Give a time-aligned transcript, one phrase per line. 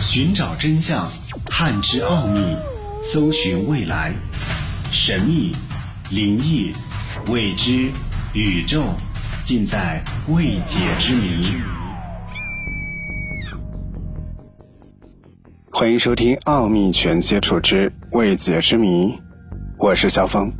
[0.00, 1.08] 寻找真相，
[1.44, 2.40] 探知奥秘，
[3.02, 4.12] 搜寻未来，
[4.92, 5.50] 神秘、
[6.10, 6.72] 灵异、
[7.26, 7.90] 未知、
[8.32, 8.84] 宇宙，
[9.44, 11.44] 尽在未解之谜。
[15.72, 19.06] 欢迎收听《奥秘全接触之未解之谜》，
[19.78, 20.52] 我是肖峰。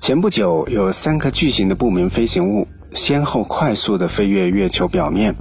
[0.00, 5.34] 前不久，有三个巨型的不明飞行物先后快速的飞越月球表面。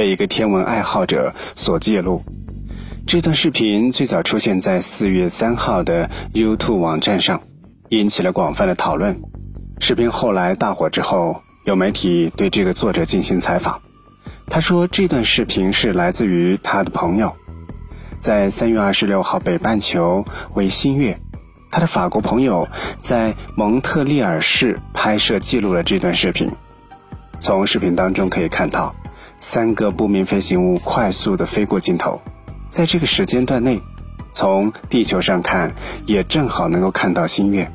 [0.00, 2.24] 被一个天文爱好者所记录，
[3.06, 7.42] 这段视频最早出现在四月三号的 YouTube 网站上，
[7.90, 9.20] 引起了广泛的讨论。
[9.78, 13.82] 视频后来大火之后，有媒体对这个作者进行采访。
[14.46, 17.36] 他说，这段视频是来自于他的朋友，
[18.18, 20.24] 在三月二十六号北半球
[20.54, 21.20] 为新月，
[21.70, 22.66] 他的法国朋友
[23.00, 26.50] 在蒙特利尔市拍摄记录了这段视频。
[27.38, 28.94] 从视频当中可以看到。
[29.40, 32.20] 三个不明飞行物快速的飞过镜头，
[32.68, 33.80] 在这个时间段内，
[34.30, 35.74] 从地球上看
[36.04, 37.72] 也正好能够看到新月。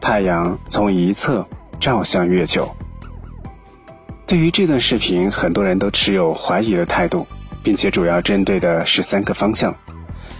[0.00, 1.46] 太阳从一侧
[1.80, 2.74] 照向月球。
[4.26, 7.26] 对于这段视频，很多人都持有怀疑的态度，
[7.62, 9.74] 并且主要针对的是三个方向。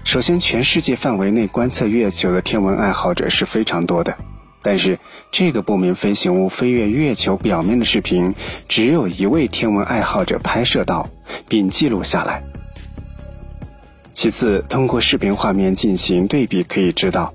[0.04, 4.16] 首先，全世界范围内观测月球的天文爱好者是非常多的。
[4.64, 4.98] 但是，
[5.30, 8.34] 这个不明飞行物飞越月球表面的视频，
[8.66, 11.10] 只有一位天文爱好者拍摄到
[11.48, 12.42] 并记录下来。
[14.14, 17.34] 其次，通过视频画面进行对比，可以知道，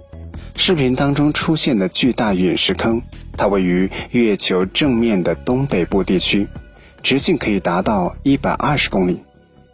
[0.58, 3.04] 视频当中出现的巨大陨石坑，
[3.38, 6.48] 它位于月球正面的东北部地区，
[7.04, 9.20] 直径可以达到一百二十公里。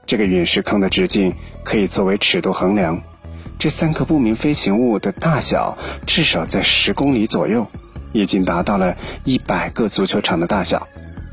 [0.05, 1.33] 这个陨石坑的直径
[1.63, 3.01] 可以作为尺度衡量。
[3.57, 7.67] 这三颗不明飞行物的大小至少在十公里左右，
[8.13, 10.87] 已经达到了一百个足球场的大小。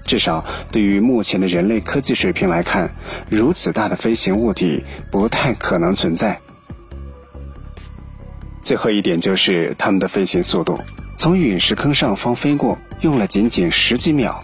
[0.05, 2.91] 至少对于目前的人类科技水平来看，
[3.31, 6.41] 如此大的飞行物体不太可能存在。
[8.63, 10.81] 最后一点就是它们的飞行速度，
[11.17, 14.43] 从陨石坑上方飞过用了仅仅十几秒，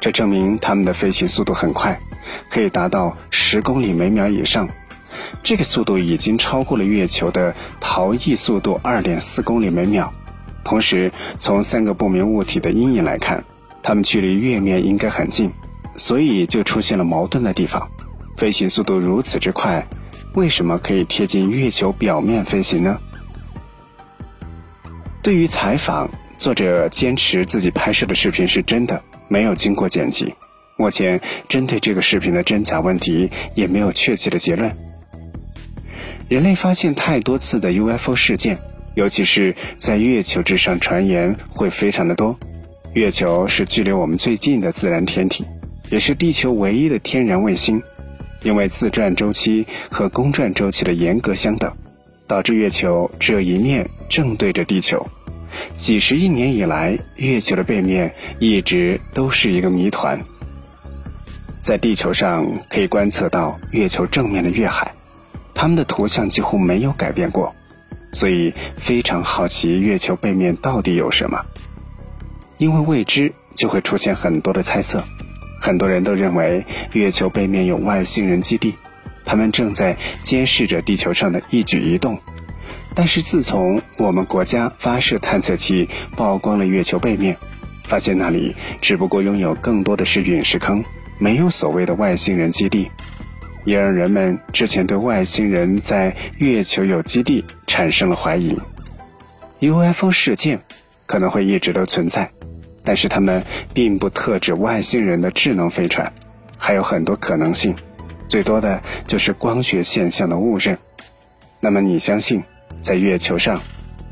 [0.00, 2.00] 这证明它们的飞行速度很快，
[2.50, 4.68] 可以达到十公里每秒以上。
[5.42, 10.12] 这个速度已经超过了月球的逃逸速度二点四公里每秒。
[10.64, 13.44] 同时，从三个不明物体的阴影来看，
[13.82, 15.50] 它们距离月面应该很近，
[15.94, 17.86] 所以就出现了矛盾的地方。
[18.36, 19.86] 飞行速度如此之快，
[20.32, 22.98] 为什么可以贴近月球表面飞行呢？
[25.22, 30.34] 对于采访，作者坚持自己拍摄的视频是真的，没有经过剪辑。
[30.76, 34.76] 目前，针对这个视频的真假问题，也没有确切的结论。
[36.28, 38.58] 人类发现太多次的 UFO 事件，
[38.94, 42.38] 尤其是在月球之上，传言会非常的多。
[42.94, 45.44] 月球是距离我们最近的自然天体，
[45.90, 47.82] 也是地球唯一的天然卫星。
[48.42, 51.72] 因为自转周期和公转周期的严格相等，
[52.26, 55.06] 导致月球只有一面正对着地球。
[55.78, 60.20] 几十亿年以来，月球的背面一直都是一个谜团。
[61.62, 64.92] 在地球上可以观测到月球正面的月海。
[65.54, 67.54] 他们的图像几乎没有改变过，
[68.12, 71.40] 所以非常好奇月球背面到底有什么。
[72.58, 75.02] 因为未知，就会出现很多的猜测。
[75.60, 78.74] 很多人都认为月球背面有外星人基地，
[79.24, 82.18] 他们正在监视着地球上的一举一动。
[82.94, 87.36] 但是自从我们国家发射探测器曝光了月球背面，
[87.84, 90.84] 发现那里只不过拥有更多的是陨石坑，
[91.18, 92.90] 没有所谓的外星人基地。
[93.64, 98.58] 也让人们之前对外星人在月球有基地产生了怀疑。
[99.60, 100.60] UFO 事件
[101.06, 102.30] 可能会一直都存在，
[102.84, 103.42] 但是它们
[103.72, 106.12] 并不特指外星人的智能飞船，
[106.58, 107.74] 还有很多可能性，
[108.28, 110.78] 最多的就是光学现象的误认。
[111.60, 112.42] 那么你相信
[112.80, 113.60] 在月球上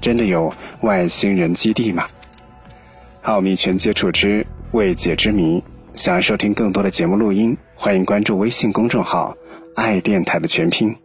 [0.01, 2.07] 真的有外星人基地吗？
[3.23, 5.62] 奥秘全接触之未解之谜，
[5.95, 9.37] 想要收听更多的节目录音，欢迎关注微信公众号。
[9.75, 11.01] 爱电台的全拼。